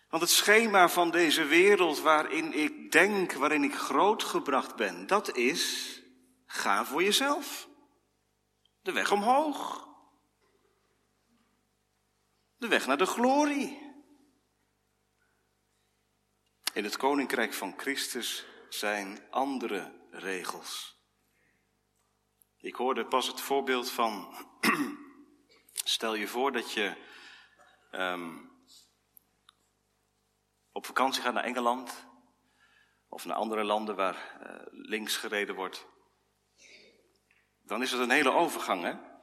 [0.10, 6.02] Want het schema van deze wereld waarin ik denk, waarin ik grootgebracht ben, dat is,
[6.46, 7.68] ga voor jezelf.
[8.82, 9.86] De weg omhoog.
[12.66, 13.94] De weg naar de glorie.
[16.74, 21.00] In het koninkrijk van Christus zijn andere regels.
[22.58, 24.36] Ik hoorde pas het voorbeeld van,
[25.74, 26.96] stel je voor dat je
[27.92, 28.52] um,
[30.72, 32.08] op vakantie gaat naar Engeland
[33.08, 35.86] of naar andere landen waar uh, links gereden wordt.
[37.62, 39.15] Dan is het een hele overgang, hè?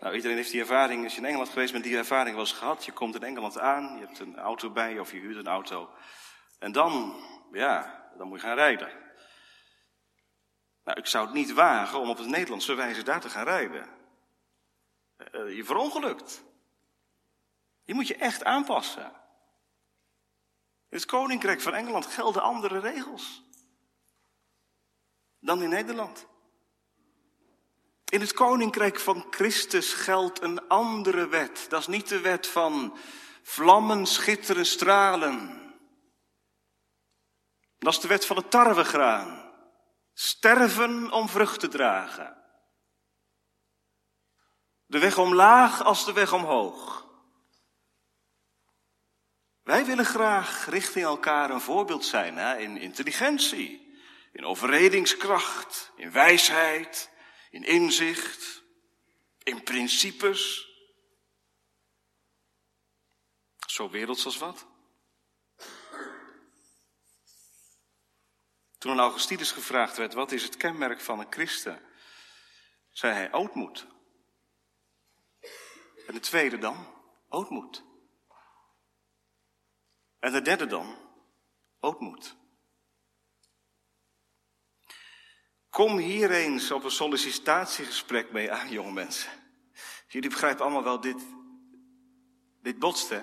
[0.00, 2.54] Nou, iedereen heeft die ervaring, als je in Engeland geweest bent, die ervaring wel eens
[2.54, 2.84] gehad.
[2.84, 5.90] Je komt in Engeland aan, je hebt een auto bij of je huurt een auto.
[6.58, 8.92] En dan, ja, dan moet je gaan rijden.
[10.84, 13.88] Nou, ik zou het niet wagen om op het Nederlandse wijze daar te gaan rijden.
[15.32, 16.42] Uh, je verongelukt.
[17.84, 19.12] Je moet je echt aanpassen.
[20.88, 23.42] In het Koninkrijk van Engeland gelden andere regels
[25.40, 26.26] dan in Nederland.
[28.08, 31.66] In het Koninkrijk van Christus geldt een andere wet.
[31.68, 32.98] Dat is niet de wet van
[33.42, 35.62] vlammen, schitteren, stralen.
[37.78, 39.52] Dat is de wet van het tarwegraan.
[40.12, 42.36] Sterven om vrucht te dragen.
[44.86, 47.06] De weg omlaag als de weg omhoog.
[49.62, 52.58] Wij willen graag richting elkaar een voorbeeld zijn hè?
[52.58, 53.98] in intelligentie,
[54.32, 57.10] in overredingskracht, in wijsheid,
[57.58, 58.62] in inzicht,
[59.42, 60.68] in principes.
[63.66, 64.66] Zo werelds als wat?
[68.78, 71.82] Toen aan Augustinus gevraagd werd, wat is het kenmerk van een christen?
[72.90, 73.86] Zei hij, ootmoed.
[76.06, 76.94] En de tweede dan,
[77.28, 77.84] ootmoed.
[80.18, 80.98] En de derde dan,
[81.80, 82.36] ootmoed.
[85.70, 89.30] Kom hier eens op een sollicitatiegesprek mee aan, jonge mensen.
[90.08, 91.22] Jullie begrijpen allemaal wel, dit,
[92.62, 93.22] dit botst, hè?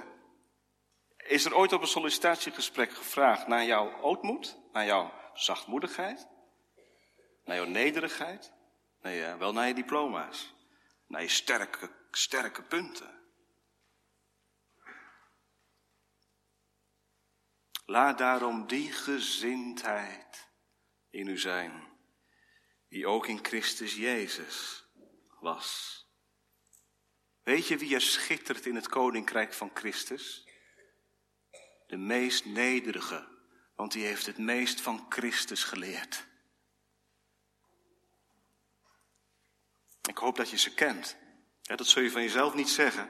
[1.18, 6.28] Is er ooit op een sollicitatiegesprek gevraagd naar jouw ootmoed, naar jouw zachtmoedigheid?
[7.46, 8.52] Naar jouw nederigheid?
[9.02, 10.54] Nee, uh, wel naar je diploma's.
[11.08, 13.14] Naar je sterke, sterke punten.
[17.86, 20.50] Laat daarom die gezindheid
[21.10, 21.95] in u zijn,
[22.90, 24.86] die ook in Christus Jezus
[25.40, 25.94] was.
[27.44, 30.48] Weet je wie er schittert in het koninkrijk van Christus?
[31.88, 33.34] De meest nederige
[33.76, 36.26] want die heeft het meest van Christus geleerd.
[40.10, 41.18] Ik hoop dat je ze kent.
[41.62, 43.10] Dat zul je van jezelf niet zeggen.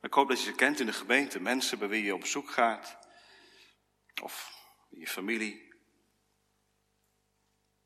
[0.00, 2.50] Ik hoop dat je ze kent in de gemeente, mensen bij wie je op bezoek
[2.50, 2.98] gaat.
[4.22, 4.52] Of
[4.90, 5.63] in je familie.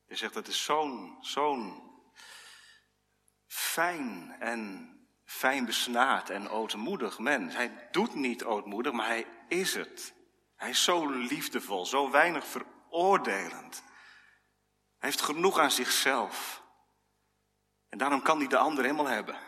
[0.09, 1.83] Je zegt, dat is zo'n, zo'n
[3.47, 4.93] fijn en
[5.25, 7.55] fijn besnaard en ootmoedig mens.
[7.55, 10.15] Hij doet niet ootmoedig, maar hij is het.
[10.57, 13.83] Hij is zo liefdevol, zo weinig veroordelend.
[14.99, 16.63] Hij heeft genoeg aan zichzelf.
[17.89, 19.35] En daarom kan hij de ander helemaal hebben.
[19.35, 19.47] Hij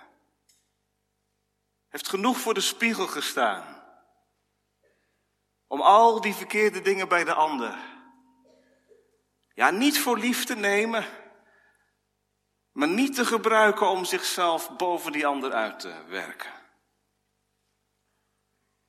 [1.88, 3.82] heeft genoeg voor de spiegel gestaan.
[5.66, 7.89] Om al die verkeerde dingen bij de ander.
[9.54, 11.06] Ja, niet voor lief te nemen.
[12.72, 16.52] Maar niet te gebruiken om zichzelf boven die ander uit te werken.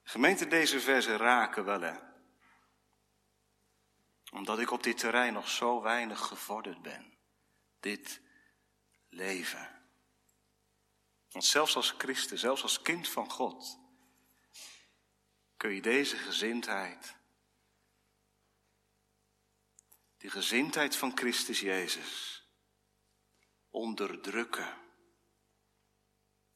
[0.03, 2.09] Gemeente, deze versen raken wel hè
[4.31, 7.17] omdat ik op dit terrein nog zo weinig gevorderd ben.
[7.79, 8.21] Dit
[9.09, 9.69] leven.
[11.31, 13.79] Want zelfs als christen, zelfs als kind van God,
[15.57, 17.15] kun je deze gezindheid
[20.21, 22.43] die gezindheid van Christus Jezus,
[23.69, 24.77] onderdrukken,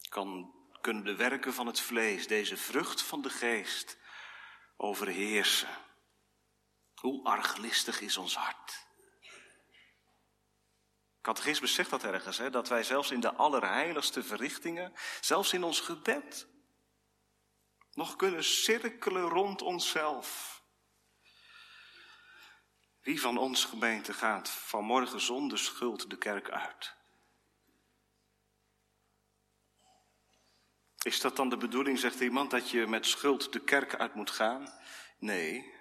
[0.10, 3.98] kan, kunnen de werken van het vlees, deze vrucht van de geest,
[4.78, 5.84] overheersen.
[6.96, 8.88] Hoe arglistig is ons hart.
[11.22, 15.80] Catechismus zegt dat ergens, hè, dat wij zelfs in de allerheiligste verrichtingen, zelfs in ons
[15.80, 16.48] gebed,
[17.92, 20.55] nog kunnen cirkelen rond onszelf.
[23.06, 26.96] Wie van ons gemeente gaat vanmorgen zonder schuld de kerk uit?
[31.02, 34.32] Is dat dan de bedoeling, zegt iemand, dat je met schuld de kerk uit moet
[34.32, 34.74] gaan?
[35.20, 35.74] Nee.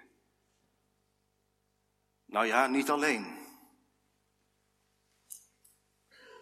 [2.25, 3.23] Nou ja, niet alleen.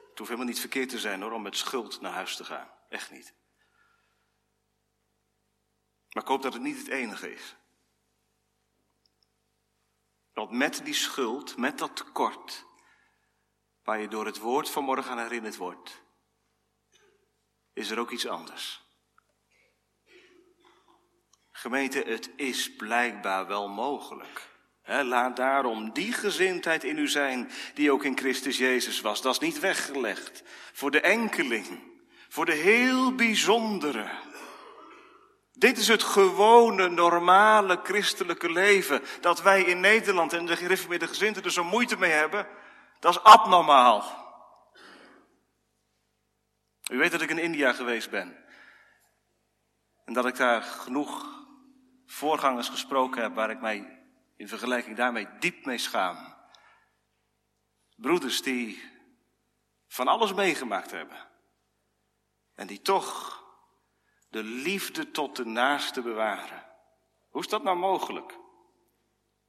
[0.09, 2.71] Het hoeft helemaal niet verkeerd te zijn hoor, om met schuld naar huis te gaan.
[2.89, 3.33] Echt niet.
[6.09, 7.55] Maar ik hoop dat het niet het enige is.
[10.33, 12.65] Want met die schuld, met dat tekort,
[13.83, 16.03] waar je door het woord van morgen aan herinnerd wordt,
[17.73, 18.83] is er ook iets anders.
[21.51, 24.51] Gemeente, het is blijkbaar wel mogelijk.
[24.83, 29.21] laat daarom die gezindheid in u zijn die ook in Christus Jezus was.
[29.21, 30.43] Dat is niet weggelegd.
[30.73, 31.67] Voor de enkeling.
[32.29, 34.09] Voor de heel bijzondere.
[35.53, 39.01] Dit is het gewone, normale christelijke leven.
[39.21, 42.47] Dat wij in Nederland en de gereformeerde gezinten er zo moeite mee hebben.
[42.99, 44.21] Dat is abnormaal.
[46.91, 48.37] U weet dat ik in India geweest ben.
[50.05, 51.41] En dat ik daar genoeg
[52.05, 54.03] voorgangers gesproken heb waar ik mij
[54.35, 56.35] in vergelijking daarmee diep mee schaam.
[57.95, 58.91] Broeders die
[59.87, 61.27] van alles meegemaakt hebben.
[62.55, 63.42] En die toch
[64.33, 66.65] de liefde tot de naaste bewaren.
[67.29, 68.37] Hoe is dat nou mogelijk?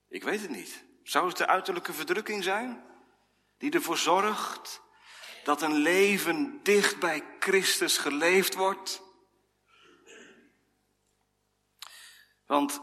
[0.08, 0.84] Ik weet het niet.
[1.02, 2.84] Zou het de uiterlijke verdrukking zijn?
[3.58, 4.82] Die ervoor zorgt
[5.44, 9.02] dat een leven dicht bij Christus geleefd wordt?
[12.46, 12.80] Want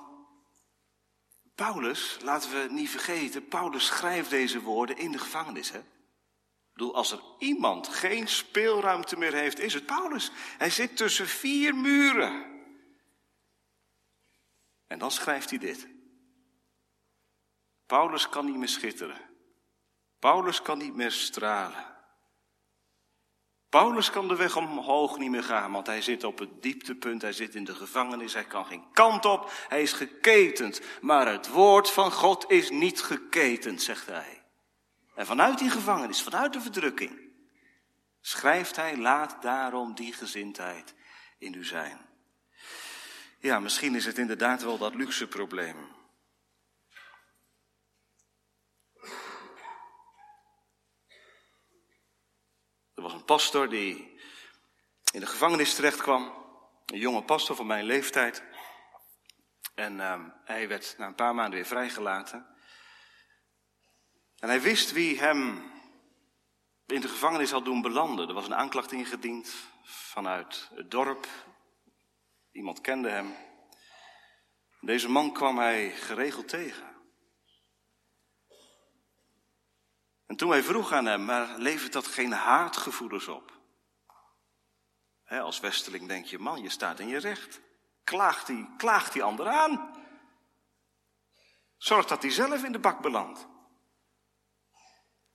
[1.56, 5.72] Paulus, laten we niet vergeten, Paulus schrijft deze woorden in de gevangenis.
[5.72, 5.82] Hè?
[6.72, 10.32] Ik bedoel, als er iemand geen speelruimte meer heeft, is het Paulus.
[10.58, 12.46] Hij zit tussen vier muren.
[14.88, 15.88] En dan schrijft hij dit.
[17.86, 19.30] Paulus kan niet meer schitteren.
[20.20, 21.86] Paulus kan niet meer stralen.
[23.70, 27.34] Paulus kan de weg omhoog niet meer gaan, want hij zit op het dieptepunt, hij
[27.34, 30.82] zit in de gevangenis, hij kan geen kant op, hij is geketend.
[31.02, 34.41] Maar het woord van God is niet geketend, zegt hij.
[35.22, 37.20] En vanuit die gevangenis, vanuit de verdrukking,
[38.22, 40.94] schrijft hij, laat daarom die gezindheid
[41.38, 42.10] in u zijn.
[43.40, 45.76] Ja, misschien is het inderdaad wel dat luxe probleem.
[52.94, 54.20] Er was een pastor die
[55.12, 56.34] in de gevangenis terecht kwam.
[56.86, 58.44] Een jonge pastor van mijn leeftijd.
[59.76, 62.46] En uh, hij werd na een paar maanden weer vrijgelaten.
[64.42, 65.72] En hij wist wie hem
[66.86, 68.28] in de gevangenis had doen belanden.
[68.28, 71.28] Er was een aanklacht ingediend vanuit het dorp.
[72.52, 73.36] Iemand kende hem.
[74.80, 76.90] Deze man kwam hij geregeld tegen.
[80.26, 83.60] En toen wij vroegen aan hem, maar levert dat geen haatgevoelens op?
[85.26, 87.62] als westeling denk je, man, je staat in je recht.
[88.04, 90.04] Klaagt die, klaagt die ander aan.
[91.78, 93.48] Zorg dat hij zelf in de bak belandt.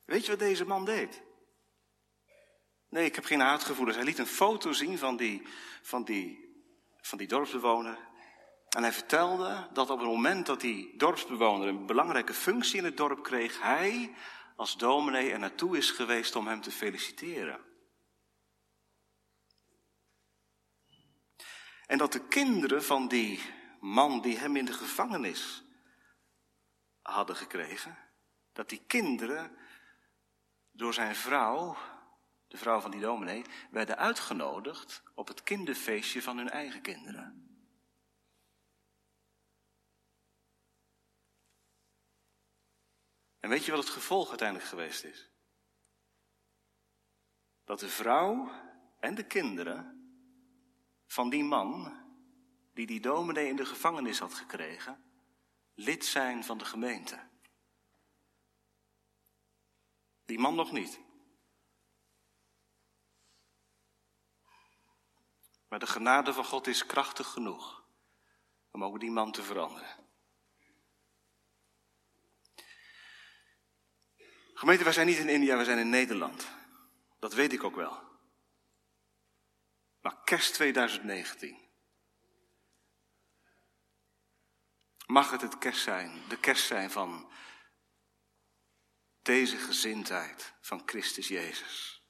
[0.07, 1.23] Weet je wat deze man deed?
[2.89, 3.97] Nee, ik heb geen haatgevoelens.
[3.97, 5.43] Hij liet een foto zien van die,
[5.83, 6.55] van die,
[7.01, 7.99] van die dorpsbewoner.
[8.69, 12.97] En hij vertelde dat op het moment dat die dorpsbewoner een belangrijke functie in het
[12.97, 14.15] dorp kreeg, hij
[14.57, 17.65] als dominee er naartoe is geweest om hem te feliciteren.
[21.87, 23.43] En dat de kinderen van die
[23.81, 25.65] man die hem in de gevangenis
[27.03, 27.99] hadden gekregen,
[28.53, 29.57] dat die kinderen
[30.77, 31.77] door zijn vrouw,
[32.49, 37.41] de vrouw van die dominee, werden uitgenodigd op het kinderfeestje van hun eigen kinderen.
[43.41, 45.31] En weet je wat het gevolg uiteindelijk geweest is?
[47.65, 48.51] Dat de vrouw
[48.99, 49.95] en de kinderen
[51.07, 52.01] van die man,
[52.75, 55.05] die die dominee in de gevangenis had gekregen,
[55.75, 57.35] lid zijn van de gemeente.
[60.27, 61.01] Die man nog niet.
[65.69, 67.85] Maar de genade van God is krachtig genoeg
[68.71, 70.05] om ook die man te veranderen.
[74.55, 76.49] Gemeente, wij zijn niet in India, we zijn in Nederland.
[77.19, 78.03] Dat weet ik ook wel.
[80.01, 81.65] Maar kerst 2019.
[85.07, 87.31] Mag het het kerst zijn, de kerst zijn van
[89.27, 92.05] deze gezindheid van Christus Jezus.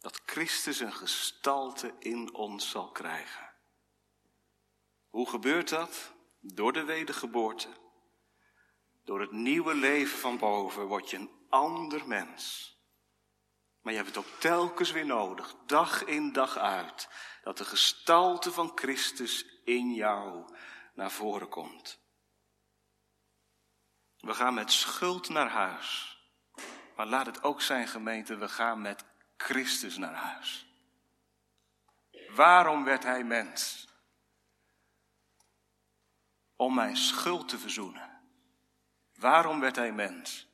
[0.00, 3.54] Dat Christus een gestalte in ons zal krijgen.
[5.08, 6.12] Hoe gebeurt dat?
[6.40, 7.68] Door de wedergeboorte.
[9.04, 12.74] Door het nieuwe leven van boven word je een ander mens.
[13.80, 17.08] Maar je hebt het ook telkens weer nodig, dag in dag uit,
[17.42, 20.54] dat de gestalte van Christus in jou
[20.94, 22.01] naar voren komt.
[24.22, 26.18] We gaan met schuld naar huis.
[26.96, 29.04] Maar laat het ook zijn, gemeente, we gaan met
[29.36, 30.66] Christus naar huis.
[32.28, 33.88] Waarom werd hij mens?
[36.56, 38.20] Om mijn schuld te verzoenen.
[39.14, 40.48] Waarom werd hij mens?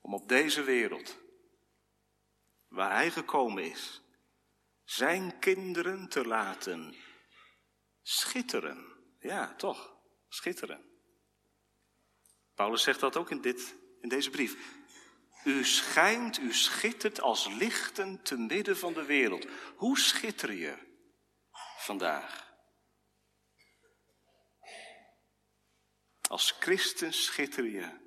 [0.00, 1.18] Om op deze wereld,
[2.68, 4.02] waar hij gekomen is,
[4.84, 6.96] zijn kinderen te laten
[8.02, 8.86] schitteren.
[9.18, 9.96] Ja, toch,
[10.28, 10.91] schitteren.
[12.54, 14.56] Paulus zegt dat ook in, dit, in deze brief.
[15.44, 19.46] U schijnt, u schittert als lichten te midden van de wereld.
[19.76, 20.78] Hoe schitter je
[21.76, 22.50] vandaag?
[26.28, 28.00] Als christen schitter je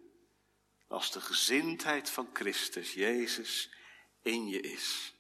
[0.88, 3.74] als de gezindheid van Christus, Jezus,
[4.22, 5.16] in je is.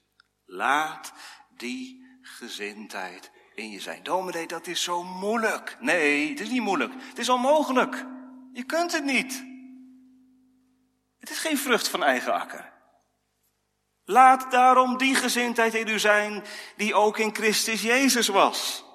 [0.45, 1.13] Laat
[1.49, 4.03] die gezindheid in je zijn.
[4.03, 5.77] Dominee, dat is zo moeilijk.
[5.79, 6.93] Nee, het is niet moeilijk.
[6.97, 8.05] Het is onmogelijk.
[8.55, 9.45] Je kunt het niet.
[11.19, 12.73] Het is geen vrucht van eigen akker.
[14.05, 16.43] Laat daarom die gezindheid in u zijn
[16.75, 18.85] die ook in Christus Jezus was.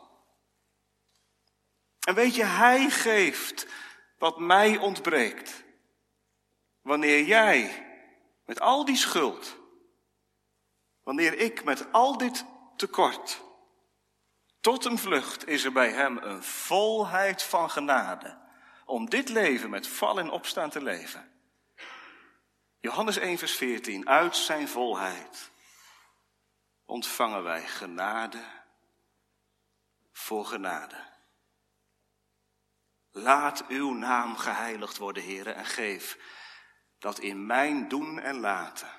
[2.01, 3.67] En weet je, Hij geeft
[4.19, 5.65] wat mij ontbreekt.
[6.83, 7.87] Wanneer jij
[8.45, 9.57] met al die schuld,
[11.03, 12.45] wanneer ik met al dit
[12.77, 13.41] tekort,
[14.61, 18.40] tot een vlucht is er bij Hem een volheid van genade
[18.91, 21.33] om dit leven met val en opstaan te leven.
[22.81, 24.09] Johannes 1, vers 14.
[24.09, 25.51] Uit zijn volheid
[26.85, 28.45] ontvangen wij genade
[30.13, 31.09] voor genade.
[33.11, 36.19] Laat uw naam geheiligd worden, heren, en geef
[36.99, 38.91] dat in mijn doen en laten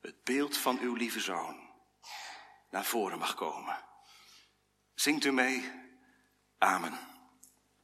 [0.00, 1.70] het beeld van uw lieve zoon
[2.70, 3.84] naar voren mag komen.
[4.94, 5.70] Zingt u mee?
[6.58, 7.17] Amen.